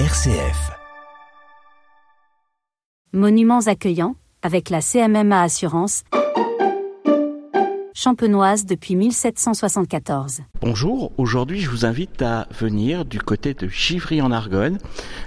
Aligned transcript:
RCF. 0.00 0.72
Monuments 3.12 3.68
accueillants 3.68 4.16
avec 4.42 4.68
la 4.68 4.80
CMMA 4.80 5.40
Assurance 5.40 6.02
champenoise 7.96 8.66
depuis 8.66 8.96
1774. 8.96 10.40
Bonjour, 10.60 11.12
aujourd'hui 11.16 11.60
je 11.60 11.70
vous 11.70 11.84
invite 11.86 12.20
à 12.22 12.48
venir 12.58 13.04
du 13.04 13.20
côté 13.20 13.54
de 13.54 13.68
Givry 13.68 14.20
en 14.20 14.32
Argonne. 14.32 14.78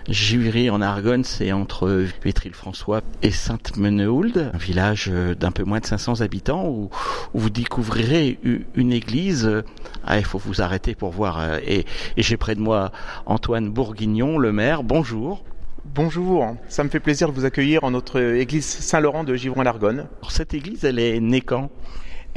Givry 0.10 0.70
en 0.70 0.82
Argonne, 0.82 1.24
c'est 1.24 1.54
entre 1.54 2.06
Vitry-le-François 2.26 3.02
et 3.22 3.32
Sainte-Menehould, 3.32 4.52
un 4.54 4.58
village 4.58 5.08
d'un 5.40 5.52
peu 5.52 5.64
moins 5.64 5.80
de 5.80 5.86
500 5.86 6.20
habitants 6.20 6.68
où, 6.68 6.90
vous 7.34 7.50
découvrirez 7.50 8.38
une 8.76 8.92
église. 8.92 9.64
Ah, 10.04 10.18
il 10.20 10.26
faut 10.26 10.38
vous 10.38 10.62
arrêter 10.62 10.94
pour 10.94 11.12
voir. 11.12 11.40
euh, 11.40 11.60
Et, 11.66 11.86
et 12.18 12.22
j'ai 12.22 12.36
près 12.36 12.56
de 12.56 12.60
moi 12.60 12.92
Antoine 13.26 13.70
Bourguignon, 13.70 14.38
le 14.38 14.52
maire. 14.52 14.84
Bonjour. 14.84 15.44
Bonjour, 15.86 16.58
ça 16.68 16.84
me 16.84 16.90
fait 16.90 17.00
plaisir 17.00 17.30
de 17.30 17.34
vous 17.34 17.46
accueillir 17.46 17.86
en 17.86 17.92
notre 17.92 18.20
église 18.20 18.66
Saint-Laurent 18.66 19.24
de 19.24 19.36
Givron-Largonne. 19.36 20.08
Alors, 20.20 20.32
cette 20.32 20.54
église, 20.54 20.84
elle 20.84 21.00
est 21.00 21.22
née 21.22 21.40
quand? 21.40 21.70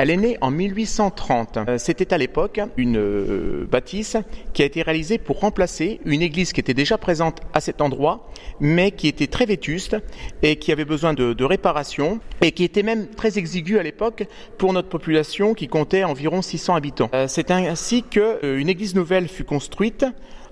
Elle 0.03 0.09
est 0.09 0.17
née 0.17 0.39
en 0.41 0.51
1830. 0.51 1.59
Euh, 1.59 1.77
C'était 1.77 2.15
à 2.15 2.17
l'époque 2.17 2.59
une 2.79 2.97
euh, 2.97 3.67
bâtisse 3.71 4.17
qui 4.55 4.63
a 4.63 4.65
été 4.65 4.81
réalisée 4.81 5.19
pour 5.19 5.41
remplacer 5.41 6.01
une 6.07 6.23
église 6.23 6.55
qui 6.55 6.61
était 6.61 6.73
déjà 6.73 6.97
présente 6.97 7.41
à 7.53 7.61
cet 7.61 7.83
endroit, 7.83 8.31
mais 8.61 8.93
qui 8.93 9.09
était 9.09 9.27
très 9.27 9.45
vétuste 9.45 9.99
et 10.43 10.57
qui 10.57 10.73
avait 10.73 10.87
besoin 10.87 11.13
de, 11.13 11.35
de 11.35 11.45
réparation 11.45 12.19
et 12.41 12.53
qui 12.53 12.65
était 12.65 12.83
même 12.83 13.09
très 13.09 13.37
exiguë 13.37 13.79
à 13.79 13.83
l'époque 13.83 14.27
pour 14.57 14.73
notre 14.73 14.89
population 14.89 15.53
qui 15.53 15.69
comptait 15.69 16.03
environ 16.03 16.41
600 16.41 16.77
habitants. 16.77 17.11
Euh, 17.13 17.27
C'est 17.29 17.51
ainsi 17.51 18.03
qu'une 18.03 18.71
église 18.71 18.95
nouvelle 18.95 19.29
fut 19.29 19.45
construite 19.45 20.07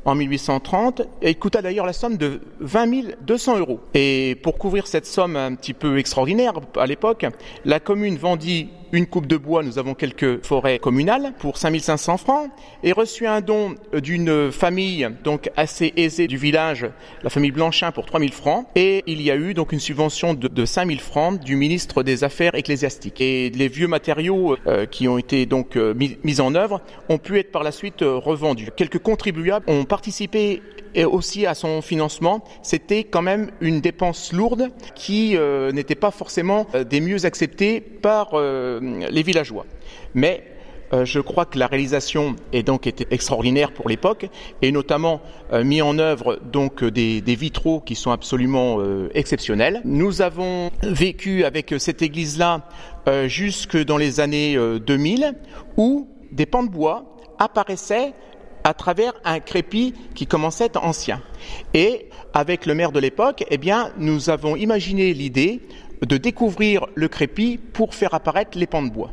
en 0.04 0.14
1830 0.14 1.02
et 1.22 1.34
coûta 1.34 1.62
d'ailleurs 1.62 1.86
la 1.86 1.92
somme 1.92 2.16
de 2.16 2.40
20 2.60 2.88
200 3.20 3.58
euros. 3.58 3.80
Et 3.94 4.36
pour 4.42 4.58
couvrir 4.58 4.86
cette 4.86 5.06
somme 5.06 5.36
un 5.36 5.54
petit 5.54 5.74
peu 5.74 5.98
extraordinaire 5.98 6.54
à 6.76 6.86
l'époque, 6.86 7.26
la 7.64 7.80
commune 7.80 8.16
vendit 8.16 8.68
une 8.92 9.06
coupe 9.06 9.26
de 9.26 9.36
bois, 9.36 9.62
nous 9.62 9.78
avons 9.78 9.94
quelques 9.94 10.44
forêts 10.44 10.78
communales, 10.78 11.32
pour 11.38 11.58
5500 11.58 12.16
francs, 12.16 12.50
et 12.82 12.92
reçut 12.92 13.26
un 13.26 13.40
don 13.40 13.74
d'une 14.02 14.50
famille 14.50 15.08
donc 15.24 15.50
assez 15.56 15.92
aisée 15.96 16.26
du 16.26 16.36
village, 16.36 16.86
la 17.22 17.30
famille 17.30 17.50
Blanchin, 17.50 17.92
pour 17.92 18.06
3000 18.06 18.32
francs, 18.32 18.66
et 18.74 19.02
il 19.06 19.20
y 19.22 19.30
a 19.30 19.36
eu 19.36 19.54
donc 19.54 19.72
une 19.72 19.80
subvention 19.80 20.34
de, 20.34 20.48
de 20.48 20.64
5000 20.64 21.00
francs 21.00 21.40
du 21.40 21.56
ministre 21.56 22.02
des 22.02 22.24
Affaires 22.24 22.54
ecclésiastiques. 22.54 23.20
Et 23.20 23.50
les 23.50 23.68
vieux 23.68 23.88
matériaux 23.88 24.56
euh, 24.66 24.86
qui 24.86 25.08
ont 25.08 25.18
été 25.18 25.46
donc 25.46 25.76
euh, 25.76 25.94
mis, 25.94 26.40
en 26.40 26.54
œuvre 26.54 26.80
ont 27.08 27.18
pu 27.18 27.38
être 27.38 27.52
par 27.52 27.62
la 27.62 27.72
suite 27.72 28.02
euh, 28.02 28.16
revendus. 28.16 28.68
Quelques 28.76 28.98
contribuables 28.98 29.64
ont 29.68 29.84
participé 29.84 30.62
et 30.94 31.04
aussi 31.04 31.46
à 31.46 31.54
son 31.54 31.82
financement, 31.82 32.44
c'était 32.62 33.04
quand 33.04 33.22
même 33.22 33.50
une 33.60 33.80
dépense 33.80 34.32
lourde 34.32 34.68
qui 34.94 35.36
euh, 35.36 35.72
n'était 35.72 35.94
pas 35.94 36.10
forcément 36.10 36.66
euh, 36.74 36.84
des 36.84 37.00
mieux 37.00 37.24
acceptées 37.24 37.80
par 37.80 38.30
euh, 38.34 38.80
les 39.10 39.22
villageois. 39.22 39.66
Mais 40.14 40.44
je 41.04 41.20
crois 41.20 41.44
que 41.44 41.58
la 41.58 41.66
réalisation 41.66 42.34
est 42.54 42.62
donc 42.62 42.86
extraordinaire 43.10 43.72
pour 43.72 43.90
l'époque 43.90 44.26
et 44.62 44.72
notamment 44.72 45.20
mis 45.52 45.82
en 45.82 45.98
œuvre 45.98 46.40
donc 46.50 46.82
des, 46.82 47.20
vitraux 47.20 47.80
qui 47.80 47.94
sont 47.94 48.10
absolument 48.10 48.78
exceptionnels. 49.12 49.82
Nous 49.84 50.22
avons 50.22 50.70
vécu 50.82 51.44
avec 51.44 51.74
cette 51.76 52.00
église-là 52.00 52.62
jusque 53.26 53.76
dans 53.84 53.96
les 53.96 54.20
années 54.20 54.56
euh, 54.56 54.78
2000 54.78 55.34
où 55.76 56.08
des 56.32 56.46
pans 56.46 56.62
de 56.62 56.70
bois 56.70 57.16
apparaissaient 57.38 58.12
à 58.68 58.74
travers 58.74 59.14
un 59.24 59.40
crépi 59.40 59.94
qui 60.14 60.26
commençait 60.26 60.76
à 60.76 60.84
ancien. 60.84 61.22
Et 61.72 62.10
avec 62.34 62.66
le 62.66 62.74
maire 62.74 62.92
de 62.92 63.00
l'époque, 63.00 63.42
eh 63.50 63.58
nous 63.96 64.28
avons 64.28 64.56
imaginé 64.56 65.14
l'idée 65.14 65.62
de 66.02 66.18
découvrir 66.18 66.86
le 66.94 67.08
crépi 67.08 67.56
pour 67.56 67.94
faire 67.94 68.12
apparaître 68.12 68.58
les 68.58 68.66
pans 68.66 68.82
de 68.82 68.90
bois. 68.90 69.10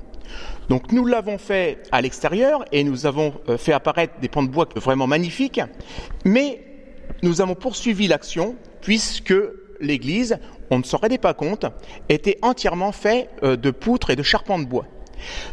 Donc 0.68 0.92
nous 0.92 1.06
l'avons 1.06 1.38
fait 1.38 1.84
à 1.94 2.02
l'extérieur 2.02 2.66
et 2.74 2.84
nous 2.84 3.06
avons 3.06 3.34
euh, 3.48 3.58
fait 3.58 3.72
apparaître 3.72 4.20
des 4.20 4.28
pans 4.28 4.44
de 4.44 4.50
bois 4.50 4.68
vraiment 4.76 5.08
magnifiques, 5.08 5.62
mais 6.26 6.62
nous 7.24 7.40
avons 7.40 7.56
poursuivi 7.56 8.10
l'action 8.10 8.58
puisque 8.82 9.34
l'église, 9.80 10.38
on 10.70 10.80
ne 10.80 10.84
s'en 10.84 10.98
rendait 10.98 11.18
pas 11.18 11.34
compte, 11.34 11.66
était 12.10 12.40
entièrement 12.42 12.92
fait 12.92 13.30
euh, 13.44 13.56
de 13.56 13.72
poutres 13.72 14.10
et 14.10 14.18
de 14.18 14.24
charpents 14.24 14.60
de 14.60 14.66
bois. 14.66 14.86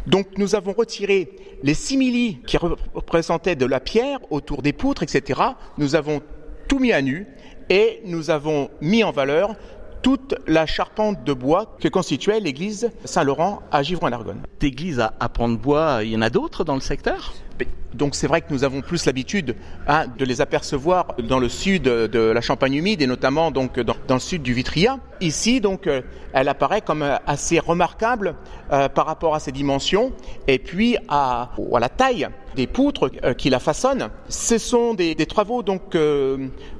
Donc 0.07 0.27
nous 0.37 0.55
avons 0.55 0.73
retiré 0.73 1.29
les 1.63 1.73
simili 1.73 2.39
qui 2.45 2.57
représentaient 2.57 3.55
de 3.55 3.65
la 3.65 3.79
pierre 3.79 4.19
autour 4.31 4.61
des 4.61 4.73
poutres, 4.73 5.03
etc. 5.03 5.41
Nous 5.77 5.95
avons 5.95 6.21
tout 6.67 6.79
mis 6.79 6.91
à 6.91 7.01
nu 7.01 7.27
et 7.69 8.01
nous 8.05 8.29
avons 8.29 8.69
mis 8.81 9.03
en 9.03 9.11
valeur 9.11 9.55
toute 10.01 10.35
la 10.47 10.65
charpente 10.65 11.23
de 11.23 11.33
bois 11.33 11.77
que 11.79 11.87
constituait 11.87 12.41
l'église 12.41 12.91
Saint-Laurent 13.05 13.61
à 13.71 13.81
Givron-Largonne. 13.83 14.41
Cette 14.53 14.63
église 14.65 14.99
à, 14.99 15.13
à 15.19 15.29
pans 15.29 15.47
de 15.47 15.55
bois, 15.55 15.99
il 16.03 16.11
y 16.11 16.15
en 16.17 16.21
a 16.21 16.29
d'autres 16.29 16.65
dans 16.65 16.75
le 16.75 16.81
secteur? 16.81 17.33
Donc 17.93 18.15
c'est 18.15 18.27
vrai 18.27 18.41
que 18.41 18.51
nous 18.51 18.63
avons 18.63 18.81
plus 18.81 19.05
l'habitude 19.05 19.55
hein, 19.87 20.05
de 20.17 20.25
les 20.25 20.41
apercevoir 20.41 21.15
dans 21.19 21.39
le 21.39 21.49
sud 21.49 21.83
de 21.83 22.19
la 22.19 22.41
Champagne 22.41 22.73
humide 22.73 23.01
et 23.01 23.07
notamment 23.07 23.51
donc 23.51 23.79
dans, 23.79 23.95
le 24.09 24.19
sud 24.19 24.41
du 24.41 24.53
Vitria. 24.53 24.99
Ici 25.21 25.61
donc 25.61 25.85
euh, 25.85 26.01
elle 26.33 26.49
apparaît 26.49 26.81
comme 26.81 27.03
euh, 27.03 27.17
assez 27.27 27.59
remarquable 27.59 28.35
euh, 28.71 28.89
par 28.89 29.05
rapport 29.05 29.35
à 29.35 29.39
ses 29.39 29.51
dimensions 29.51 30.11
et 30.47 30.57
puis 30.57 30.97
à, 31.07 31.51
la 31.79 31.89
taille 31.89 32.27
des 32.55 32.67
poutres 32.67 33.09
qui 33.37 33.49
la 33.49 33.59
façonnent. 33.59 34.09
Ce 34.27 34.57
sont 34.57 34.93
des, 34.95 35.15
travaux 35.27 35.61
donc 35.63 35.95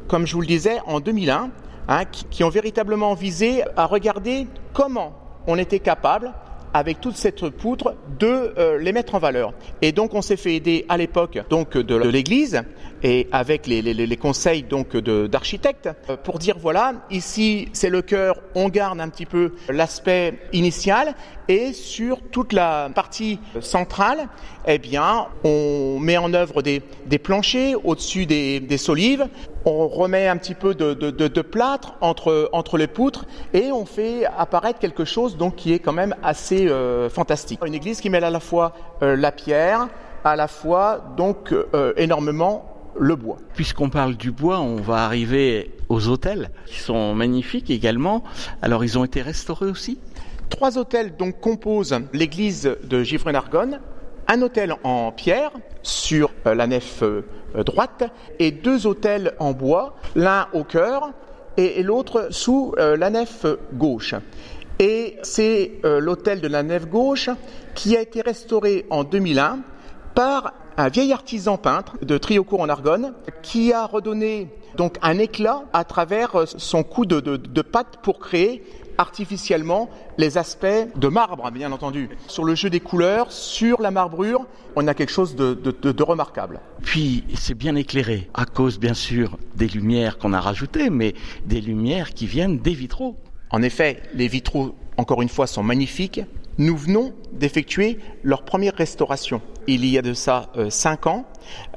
comme 0.08 0.26
je 0.26 0.34
vous 0.34 0.42
le 0.42 0.48
disais 0.48 0.80
en 0.88 1.00
2001 1.00 1.52
hein, 1.88 2.06
qui 2.06 2.44
ont 2.44 2.50
véritablement 2.50 3.14
visé 3.14 3.64
à 3.76 3.86
regarder 3.86 4.48
comment 4.74 5.14
on 5.48 5.58
était 5.58 5.80
capable 5.80 6.34
avec 6.74 7.02
toute 7.02 7.16
cette 7.16 7.50
poutre 7.50 7.96
de 8.20 8.54
euh, 8.58 8.78
les 8.80 8.92
mettre 8.92 9.16
en 9.16 9.20
valeur. 9.20 9.54
Et 9.82 9.92
donc 9.92 10.14
on 10.14 10.22
s'est 10.22 10.38
fait 10.38 10.56
aider 10.56 10.86
à 10.90 10.98
l'époque 10.98 11.40
donc 11.50 11.78
de, 11.78 11.96
l'Église 11.96 12.62
et 13.04 13.28
avec 13.32 13.68
les, 13.68 13.82
les, 13.82 13.94
les 13.94 14.18
conseils 14.18 14.64
donc 14.64 14.96
d'architectes 14.98 15.90
euh, 16.10 16.18
pour 16.18 16.40
dire 16.40 16.58
voilà 16.60 16.94
ici 17.12 17.70
c'est 17.74 17.90
le 17.90 18.02
cœur, 18.02 18.40
on 18.56 18.70
garde 18.70 19.00
un 19.00 19.10
petit 19.10 19.26
peu 19.26 19.54
l'aspect 19.70 20.40
initial 20.52 21.16
et 21.48 21.74
sur 21.74 22.22
toute 22.22 22.54
la 22.54 22.90
partie 22.94 23.40
centrale, 23.60 24.28
eh 24.66 24.78
bien 24.78 25.28
on 25.44 26.00
met 26.00 26.18
en 26.18 26.34
œuvre 26.34 26.62
des, 26.62 26.82
des 27.06 27.20
planchers 27.20 27.76
au-dessus 27.86 28.26
des, 28.26 28.60
des 28.60 28.78
solives 28.78 29.28
on 29.66 29.88
remet 29.88 30.28
un 30.28 30.38
petit 30.38 30.56
peu 30.56 30.74
de, 30.74 30.94
de, 30.94 31.12
de, 31.12 31.28
de 31.28 31.42
plâtre 31.42 31.96
entre, 32.02 32.50
entre 32.52 32.78
les 32.78 32.88
poutres 32.88 33.26
et 33.54 33.72
on 33.72 33.86
fait 33.86 34.26
apparaître 34.26 34.80
quelque 34.80 35.06
chose 35.06 35.38
donc 35.38 35.56
qui 35.56 35.74
est 35.74 35.80
quand 35.80 35.94
même 35.94 36.16
assez 36.24 36.68
euh, 36.68 37.10
fantastique. 37.10 37.60
Une 37.66 37.74
église 37.74 38.02
qui 38.02 38.10
mêle 38.10 38.24
à 38.24 38.30
la 38.30 38.40
fois 38.40 38.74
euh, 39.02 39.16
la 39.16 39.32
pierre, 39.32 39.88
à 40.24 40.36
la 40.36 40.48
fois 40.48 41.14
donc 41.18 41.54
euh, 41.54 41.94
énormément 41.98 42.70
le 43.00 43.16
bois. 43.16 43.38
Puisqu'on 43.56 43.90
parle 43.90 44.16
du 44.16 44.32
bois, 44.32 44.60
on 44.60 44.76
va 44.76 45.06
arriver 45.06 45.72
aux 45.90 46.08
hôtels 46.10 46.52
qui 46.66 46.80
sont 46.80 47.16
magnifiques 47.16 47.70
également. 47.70 48.24
Alors 48.62 48.84
ils 48.84 49.00
ont 49.00 49.04
été 49.04 49.22
restaurés 49.22 49.66
aussi? 49.66 49.98
Trois 50.50 50.78
hôtels 50.78 51.16
donc 51.16 51.40
composent 51.40 52.00
l'église 52.14 52.70
de 52.84 53.02
Givren-Argonne, 53.02 53.80
un 54.28 54.42
hôtel 54.42 54.76
en 54.84 55.12
pierre 55.12 55.52
sur 55.82 56.32
euh, 56.46 56.56
la 56.56 56.68
nef 56.68 57.04
euh, 57.04 57.24
droite 57.64 58.04
et 58.40 58.52
deux 58.52 58.88
hôtels 58.88 59.34
en 59.40 59.52
bois, 59.52 59.96
l'un 60.16 60.48
au 60.54 60.64
cœur 60.64 61.12
et, 61.58 61.84
l'autre 61.84 62.28
sous 62.32 62.74
euh, 62.78 62.98
la 62.98 63.10
nef 63.10 63.46
gauche. 63.74 64.16
Et 64.80 65.18
c'est 65.22 65.74
euh, 65.86 66.00
l'hôtel 66.00 66.42
de 66.42 66.48
la 66.48 66.64
nef 66.64 66.88
gauche 66.88 67.30
qui 67.76 67.96
a 67.96 68.02
été 68.02 68.22
restauré 68.22 68.86
en 68.90 69.04
2001 69.04 69.60
par 70.16 70.54
un 70.78 70.90
vieil 70.90 71.14
artisan 71.14 71.58
peintre 71.58 71.98
de 72.02 72.18
Triocourt 72.18 72.62
en 72.62 72.70
Argonne 72.70 73.14
qui 73.44 73.72
a 73.72 73.86
redonné 73.86 74.50
donc 74.76 74.98
un 75.04 75.20
éclat 75.20 75.64
à 75.74 75.84
travers 75.84 76.36
euh, 76.36 76.46
son 76.46 76.84
coup 76.84 77.06
de, 77.06 77.20
de, 77.20 77.38
de 77.38 77.62
pâte 77.62 78.00
pour 78.02 78.20
créer 78.20 78.64
artificiellement 78.98 79.90
les 80.18 80.38
aspects 80.38 80.66
de 80.96 81.08
marbre, 81.08 81.50
bien 81.52 81.72
entendu. 81.72 82.10
Sur 82.28 82.44
le 82.44 82.56
jeu 82.56 82.70
des 82.70 82.80
couleurs, 82.80 83.32
sur 83.32 83.82
la 83.82 83.92
marbrure, 83.92 84.46
on 84.76 84.88
a 84.88 84.94
quelque 84.94 85.12
chose 85.12 85.36
de, 85.36 85.54
de, 85.54 85.72
de, 85.72 85.92
de 85.92 86.04
remarquable. 86.04 86.60
Puis 86.84 87.24
c'est 87.36 87.54
bien 87.56 87.76
éclairé, 87.76 88.30
à 88.34 88.46
cause 88.46 88.80
bien 88.80 88.94
sûr 88.94 89.38
des 89.56 89.68
lumières 89.68 90.18
qu'on 90.18 90.34
a 90.34 90.40
rajoutées, 90.40 90.90
mais 90.90 91.14
des 91.46 91.62
lumières 91.62 92.14
qui 92.14 92.26
viennent 92.26 92.60
des 92.60 92.74
vitraux. 92.74 93.18
En 93.50 93.62
effet, 93.62 94.02
les 94.14 94.28
vitraux, 94.28 94.76
encore 94.98 95.22
une 95.22 95.30
fois, 95.30 95.48
sont 95.48 95.64
magnifiques. 95.64 96.22
Nous 96.60 96.78
venons 96.78 97.14
d'effectuer 97.32 97.98
leur 98.22 98.44
première 98.44 98.76
restauration. 98.76 99.42
il 99.66 99.84
y 99.86 99.98
a 99.98 100.04
de 100.04 100.14
ça 100.14 100.52
euh, 100.56 100.70
cinq 100.70 101.08
ans, 101.08 101.26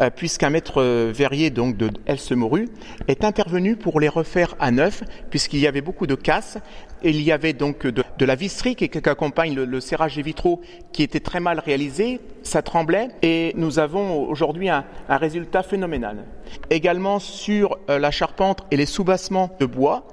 euh, 0.02 0.10
puisqu'un 0.14 0.50
maître 0.50 0.82
verrier 0.82 1.48
donc 1.48 1.78
de 1.78 1.88
Elsemoru 2.04 2.68
est 3.08 3.24
intervenu 3.24 3.76
pour 3.76 4.00
les 4.00 4.10
refaire 4.10 4.54
à 4.60 4.70
neuf, 4.70 5.02
puisqu'il 5.30 5.60
y 5.60 5.66
avait 5.66 5.80
beaucoup 5.80 6.06
de 6.06 6.14
casse. 6.14 6.58
Il 7.02 7.22
y 7.22 7.32
avait 7.32 7.54
donc 7.54 7.86
de, 7.86 8.24
la 8.24 8.34
visserie 8.34 8.76
qui, 8.76 8.90
accompagne 9.08 9.54
le, 9.54 9.80
serrage 9.80 10.16
des 10.16 10.22
vitraux 10.22 10.60
qui 10.92 11.02
était 11.02 11.20
très 11.20 11.40
mal 11.40 11.58
réalisé, 11.58 12.20
ça 12.42 12.60
tremblait, 12.60 13.08
et 13.22 13.54
nous 13.56 13.78
avons 13.78 14.28
aujourd'hui 14.28 14.68
un, 14.68 14.84
un, 15.08 15.16
résultat 15.16 15.62
phénoménal. 15.62 16.24
Également 16.68 17.18
sur 17.18 17.78
la 17.88 18.10
charpente 18.10 18.66
et 18.70 18.76
les 18.76 18.86
soubassements 18.86 19.50
de 19.58 19.64
bois, 19.64 20.06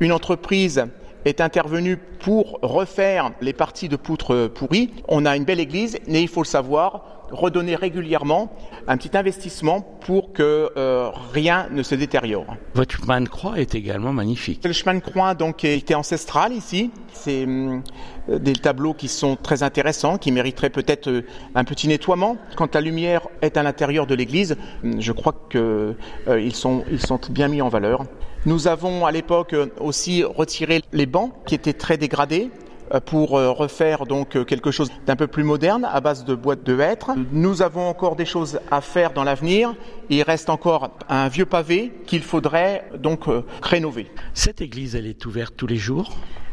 une 0.00 0.12
entreprise 0.12 0.84
est 1.24 1.40
intervenu 1.40 1.96
pour 1.96 2.58
refaire 2.62 3.30
les 3.40 3.52
parties 3.52 3.88
de 3.88 3.96
poutres 3.96 4.48
pourries. 4.48 4.90
On 5.08 5.26
a 5.26 5.36
une 5.36 5.44
belle 5.44 5.60
église, 5.60 5.98
mais 6.06 6.22
il 6.22 6.28
faut 6.28 6.42
le 6.42 6.46
savoir, 6.46 7.20
redonner 7.30 7.76
régulièrement 7.76 8.52
un 8.86 8.96
petit 8.96 9.16
investissement 9.16 9.80
pour 10.00 10.32
que 10.32 10.70
euh, 10.76 11.10
rien 11.32 11.68
ne 11.70 11.82
se 11.82 11.94
détériore. 11.94 12.56
Votre 12.74 12.96
chemin 12.96 13.20
de 13.20 13.28
croix 13.28 13.58
est 13.60 13.74
également 13.74 14.12
magnifique. 14.12 14.64
Le 14.64 14.72
chemin 14.72 14.94
de 14.94 15.00
croix 15.00 15.34
donc 15.34 15.64
était 15.64 15.94
ancestral 15.94 16.52
ici. 16.52 16.90
C'est 17.12 17.44
hum, 17.44 17.82
des 18.28 18.52
tableaux 18.52 18.94
qui 18.94 19.08
sont 19.08 19.36
très 19.36 19.62
intéressants, 19.62 20.18
qui 20.18 20.32
mériteraient 20.32 20.70
peut-être 20.70 21.08
euh, 21.08 21.22
un 21.54 21.64
petit 21.64 21.88
nettoiement. 21.88 22.36
Quand 22.56 22.74
la 22.74 22.80
lumière 22.80 23.28
est 23.42 23.56
à 23.56 23.62
l'intérieur 23.62 24.06
de 24.06 24.14
l'église, 24.14 24.56
hum, 24.84 25.00
je 25.00 25.12
crois 25.12 25.34
qu'ils 25.50 25.60
euh, 25.60 26.50
sont, 26.52 26.84
ils 26.90 27.00
sont 27.00 27.20
bien 27.30 27.48
mis 27.48 27.62
en 27.62 27.68
valeur. 27.68 28.04
Nous 28.46 28.68
avons 28.68 29.04
à 29.04 29.12
l'époque 29.12 29.54
aussi 29.78 30.24
retiré 30.24 30.80
les 30.92 31.04
bancs 31.04 31.32
qui 31.46 31.54
étaient 31.54 31.74
très 31.74 31.98
dégradés 31.98 32.48
euh, 32.94 32.98
pour 32.98 33.36
euh, 33.36 33.50
refaire 33.50 34.06
donc 34.06 34.34
euh, 34.34 34.44
quelque 34.44 34.70
chose 34.70 34.90
d'un 35.04 35.14
peu 35.14 35.26
plus 35.26 35.44
moderne 35.44 35.84
à 35.84 36.00
base 36.00 36.24
de 36.24 36.34
boîtes 36.34 36.64
de 36.64 36.80
hêtre. 36.80 37.10
Nous 37.32 37.60
avons 37.60 37.86
encore 37.86 38.16
des 38.16 38.24
choses 38.24 38.58
à 38.70 38.80
faire 38.80 39.12
dans 39.12 39.24
l'avenir. 39.24 39.74
Il 40.08 40.22
reste 40.22 40.48
encore 40.48 40.90
un 41.10 41.28
vieux 41.28 41.44
pavé 41.44 41.92
qu'il 42.06 42.22
faudrait 42.22 42.88
donc 42.98 43.24
rénover. 43.62 44.10
Cette 44.32 44.62
église, 44.62 44.96
elle 44.96 45.06
est 45.06 45.26
ouverte 45.26 45.54
tous 45.54 45.66
les 45.66 45.76
jours? 45.76 46.10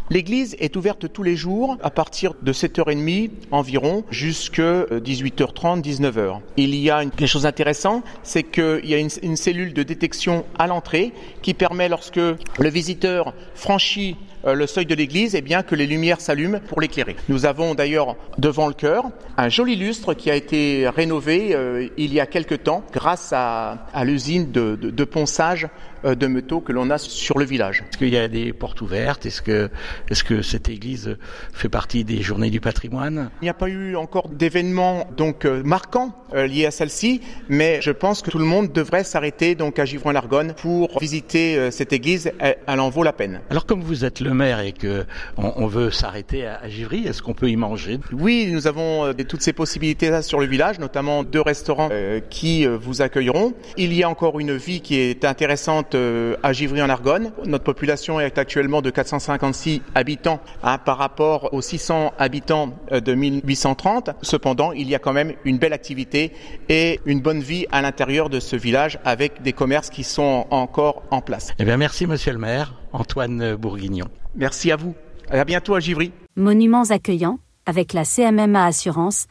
L'église 0.10 0.56
est 0.60 0.78
ouverte 0.78 1.12
tous 1.12 1.24
les 1.24 1.36
jours 1.36 1.78
à 1.84 1.90
partir 1.90 2.34
de 2.42 2.54
7h30 2.54 3.30
environ 3.52 4.06
jusqu'à 4.10 4.84
18h30, 4.84 5.82
19h. 5.82 6.40
Il 6.56 6.76
y 6.76 6.90
a 6.90 7.04
une, 7.04 7.12
quelque 7.12 7.28
chose 7.28 7.44
d'intéressant, 7.44 8.04
c'est 8.24 8.44
qu'il 8.44 8.86
y 8.86 8.94
a 8.94 9.00
une, 9.00 9.36
cellule 9.36 9.74
de 9.74 9.84
détection 9.84 10.46
à 10.58 10.68
l'entrée 10.68 11.12
qui 11.42 11.54
permet 11.54 11.90
lorsque 11.90 12.16
le 12.16 12.70
visiteur 12.70 13.34
franchit 13.54 14.16
euh, 14.46 14.54
le 14.54 14.66
seuil 14.66 14.86
de 14.86 14.96
l'église, 14.96 15.36
et 15.36 15.40
eh 15.40 15.42
bien 15.42 15.62
que 15.62 15.76
les 15.76 15.88
lumières 15.88 16.22
s'allument 16.22 16.60
pour 16.60 16.80
l'éclairer. 16.80 17.16
Nous 17.28 17.46
avons 17.46 17.76
d'ailleurs 17.76 18.16
devant 18.38 18.68
le 18.68 18.74
chœur 18.74 19.06
un 19.36 19.50
joli 19.50 19.76
lustre 19.76 20.14
qui 20.14 20.32
a 20.32 20.36
été 20.36 20.88
rénové 20.88 21.54
euh, 21.54 21.88
il 21.98 22.14
y 22.14 22.20
a 22.20 22.28
quelque 22.28 22.56
temps 22.56 22.84
grâce 22.94 23.34
à, 23.34 23.88
l'usine 24.06 24.52
de, 24.52 25.04
ponçage 25.04 25.68
de 26.16 26.28
métaux 26.28 26.60
que 26.60 26.72
l'on 26.72 26.90
a 26.90 26.98
sur 26.98 27.38
le 27.38 27.46
village. 27.46 27.84
Est-ce 27.90 27.98
qu'il 27.98 28.10
y 28.10 28.18
a 28.18 28.28
des 28.28 28.54
portes 28.54 28.82
ouvertes? 28.82 29.26
Est-ce 29.26 29.42
que, 29.42 29.70
est-ce 30.10 30.24
que 30.24 30.42
cette 30.42 30.70
église 30.70 31.18
fait 31.54 31.70
partie 31.70 32.04
des 32.04 32.22
journées 32.22 32.50
du 32.50 32.60
patrimoine? 32.60 33.30
Il 33.42 33.46
n'y 33.46 33.50
a 33.50 33.54
pas 33.54 33.68
eu 33.68 33.96
encore 33.96 34.30
d'événements 34.30 35.08
donc 35.16 35.46
marquants 35.46 36.16
liés 36.34 36.66
à 36.66 36.72
celle-ci, 36.72 37.22
mais 37.50 37.80
je 37.82 37.92
pense 37.92 38.22
que 38.22 38.32
tout 38.32 38.40
le 38.40 38.46
monde 38.46 38.72
devrait 38.72 39.04
s'arrêter 39.04 39.56
donc 39.56 39.80
à 39.80 39.86
Givron-Largonne 39.86 40.54
pour 40.54 41.00
visiter 41.00 41.72
cette 41.72 41.94
église. 41.94 42.32
Elle, 42.40 42.80
en 42.80 42.90
vaut 42.90 43.04
la 43.04 43.14
peine. 43.14 43.42
Alors 43.50 43.66
comme 43.66 43.82
vous 43.82 44.06
êtes 44.06 44.20
le 44.20 44.34
maire 44.34 44.60
et 44.60 44.72
que 44.72 45.06
on, 45.38 45.68
veut 45.68 45.92
s'arrêter 45.92 46.46
à, 46.46 46.68
Givry, 46.70 47.08
est-ce 47.08 47.22
qu'on 47.22 47.34
peut 47.34 47.50
y 47.50 47.56
manger? 47.56 48.00
Oui, 48.12 48.50
nous 48.52 48.68
avons 48.68 49.06
euh, 49.06 49.14
toutes 49.28 49.42
ces 49.42 49.54
possibilités 49.54 50.10
là 50.10 50.22
sur 50.22 50.40
le 50.40 50.46
village, 50.46 50.80
notamment 50.80 51.24
deux 51.24 51.42
restaurants 51.42 51.90
euh, 51.92 52.20
qui 52.20 52.66
euh, 52.66 52.78
vous 52.78 53.02
accueilleront. 53.02 53.54
Il 53.78 53.94
y 53.94 54.04
a 54.04 54.10
encore 54.10 54.40
une 54.40 54.56
vie 54.56 54.82
qui 54.82 55.00
est 55.00 55.26
intéressante 55.26 55.96
à 56.44 56.54
Givry 56.54 56.82
en 56.82 56.90
Argonne. 56.90 57.32
Notre 57.46 57.64
population 57.64 58.20
est 58.20 58.38
actuellement 58.38 58.82
de 58.82 58.90
456 58.90 59.82
habitants 59.96 60.40
hein, 60.64 60.78
par 60.78 60.98
rapport 60.98 61.54
aux 61.54 61.62
600 61.62 62.14
habitants 62.18 62.74
de 62.92 63.14
1830. 63.14 64.12
Cependant, 64.22 64.72
il 64.72 64.90
y 64.90 64.96
a 64.96 65.00
quand 65.00 65.14
même 65.14 65.34
une 65.46 65.58
belle 65.58 65.74
activité 65.74 66.32
et 66.70 67.00
une 67.06 67.22
bonne 67.22 67.42
vie 67.42 67.66
à 67.72 67.82
l'intérieur 67.82 68.30
de 68.30 68.40
ce 68.40 68.56
village 68.56 69.00
avec 69.06 69.42
des 69.42 69.54
commerces 69.54 69.90
qui 69.90 70.04
sont 70.04 70.46
encore 70.50 71.04
en 71.12 71.22
place. 71.22 71.54
Eh 71.60 71.66
bien, 71.66 71.78
merci, 71.78 72.08
monsieur 72.08 72.34
le 72.34 72.40
maire. 72.40 72.74
Antoine 72.94 73.56
Bourguignon. 73.56 74.08
Merci 74.36 74.72
à 74.72 74.76
vous. 74.76 74.96
À 75.30 75.44
bientôt 75.44 75.76
à 75.76 75.80
Givry. 75.80 76.12
Monuments 76.36 76.90
accueillants 76.90 77.40
avec 77.66 77.94
la 77.94 78.06
CMMA 78.06 78.66
Assurance. 78.66 79.28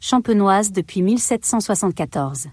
Champenoise 0.00 0.72
depuis 0.72 1.02
1774. 1.02 2.50